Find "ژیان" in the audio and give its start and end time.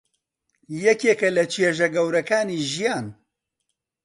2.71-3.05